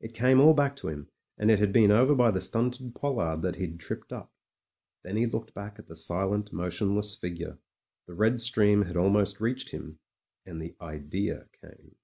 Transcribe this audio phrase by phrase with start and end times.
[0.00, 3.42] It came all back to him, and it had been over by the stunted pollard
[3.42, 4.32] that he'd tripped up.
[5.02, 7.58] Then he looked back at the silent, motionless figure—
[8.08, 9.98] ^the red stream had almost reached him—
[10.46, 11.96] and the Idea came.